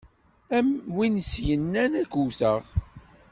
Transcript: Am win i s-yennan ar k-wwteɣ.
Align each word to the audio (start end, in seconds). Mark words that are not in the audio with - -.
Am 0.57 0.69
win 0.95 1.13
i 1.21 1.23
s-yennan 1.31 1.93
ar 2.01 2.07
k-wwteɣ. 2.11 2.61